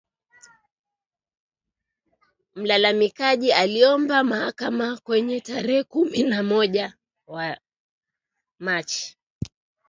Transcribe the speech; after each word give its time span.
Mlalamikaji 2.59 3.49
aliomba 3.61 4.17
mahakama 4.23 4.83
hapo 4.89 5.13
tarehe 5.47 5.83
kumi 5.83 6.21
na 6.23 6.43
moja 6.43 6.87
Machi 8.63 9.17